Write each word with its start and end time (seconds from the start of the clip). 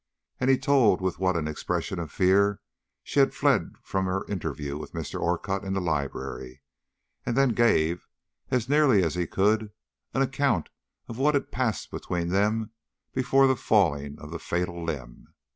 And 0.39 0.49
he 0.49 0.57
told 0.57 0.99
with 0.99 1.19
what 1.19 1.37
an 1.37 1.47
expression 1.47 1.99
of 1.99 2.11
fear 2.11 2.59
she 3.03 3.19
had 3.19 3.35
fled 3.35 3.73
from 3.83 4.05
her 4.07 4.25
interview 4.25 4.75
with 4.75 4.93
Mr. 4.93 5.19
Orcutt 5.19 5.63
in 5.63 5.73
the 5.73 5.79
library, 5.79 6.63
and 7.23 7.37
then 7.37 7.49
gave, 7.49 8.07
as 8.49 8.67
nearly 8.67 9.03
as 9.03 9.13
he 9.13 9.27
could, 9.27 9.69
an 10.15 10.23
account 10.23 10.69
of 11.07 11.19
what 11.19 11.35
had 11.35 11.51
passed 11.51 11.91
between 11.91 12.29
them 12.29 12.71
before 13.13 13.45
the 13.45 13.55
falling 13.55 14.17
of 14.19 14.31
the 14.31 14.39
fatal 14.39 14.83
limb. 14.83 15.35